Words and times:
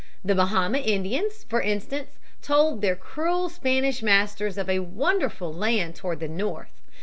The 0.25 0.33
Bahama 0.33 0.79
Indians, 0.79 1.45
for 1.47 1.61
instance, 1.61 2.17
told 2.41 2.81
their 2.81 2.95
cruel 2.95 3.49
Spanish 3.49 4.01
masters 4.01 4.57
of 4.57 4.67
a 4.67 4.79
wonderful 4.79 5.53
land 5.53 5.93
toward 5.95 6.21
the 6.21 6.27
north. 6.27 6.81